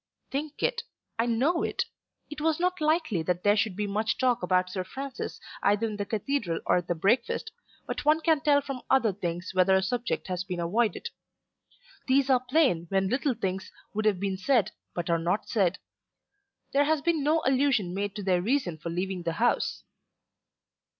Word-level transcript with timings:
"Think 0.31 0.63
it! 0.63 0.81
I 1.19 1.27
know 1.27 1.61
it. 1.61 1.85
It 2.27 2.41
was 2.41 2.59
not 2.59 2.81
likely 2.81 3.21
that 3.21 3.43
there 3.43 3.55
should 3.55 3.75
be 3.75 3.85
much 3.85 4.17
talk 4.17 4.41
about 4.41 4.67
Sir 4.67 4.83
Francis 4.83 5.39
either 5.61 5.85
in 5.85 5.97
the 5.97 6.07
cathedral 6.07 6.59
or 6.65 6.77
at 6.77 6.87
the 6.87 6.95
breakfast; 6.95 7.51
but 7.85 8.03
one 8.03 8.19
can 8.19 8.41
tell 8.41 8.61
from 8.61 8.81
other 8.89 9.13
things 9.13 9.51
whether 9.53 9.75
a 9.75 9.83
subject 9.83 10.25
has 10.25 10.43
been 10.43 10.59
avoided. 10.59 11.09
These 12.07 12.31
are 12.31 12.43
plain 12.49 12.87
when 12.89 13.09
little 13.09 13.35
things 13.35 13.71
would 13.93 14.05
have 14.05 14.19
been 14.19 14.37
said 14.37 14.71
but 14.95 15.11
are 15.11 15.19
not 15.19 15.47
said. 15.47 15.77
There 16.73 16.85
has 16.85 17.03
been 17.03 17.21
no 17.23 17.43
allusion 17.45 17.93
made 17.93 18.15
to 18.15 18.23
their 18.23 18.41
reason 18.41 18.79
for 18.79 18.89
leaving 18.89 19.21
the 19.21 19.33
house." 19.33 19.83